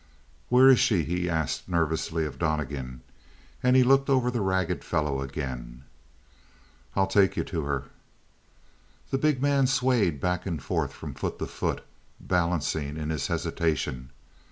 "Where 0.49 0.67
is 0.67 0.79
she?" 0.79 1.03
he 1.03 1.29
asked 1.29 1.69
nervously 1.69 2.25
of 2.25 2.39
Donnegan, 2.39 3.01
and 3.61 3.75
he 3.75 3.83
looked 3.83 4.09
over 4.09 4.31
the 4.31 4.41
ragged 4.41 4.83
fellow 4.83 5.21
again. 5.21 5.83
"I'll 6.95 7.05
take 7.05 7.37
you 7.37 7.43
to 7.43 7.61
her." 7.65 7.83
The 9.11 9.19
big 9.19 9.43
man 9.43 9.67
swayed 9.67 10.19
back 10.19 10.47
and 10.47 10.59
forth 10.59 10.91
from 10.91 11.13
foot 11.13 11.37
to 11.37 11.45
foot, 11.45 11.83
balancing 12.19 12.97
in 12.97 13.11
his 13.11 13.27
hesitation. 13.27 14.09